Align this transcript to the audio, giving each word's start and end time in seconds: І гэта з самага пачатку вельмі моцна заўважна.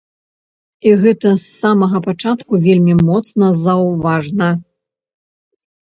І 0.91 0.93
гэта 1.03 1.33
з 1.35 1.45
самага 1.59 1.97
пачатку 2.07 2.53
вельмі 2.65 2.93
моцна 3.11 3.53
заўважна. 3.65 4.53